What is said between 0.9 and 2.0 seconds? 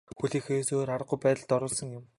аргагүй байдалд оруулсан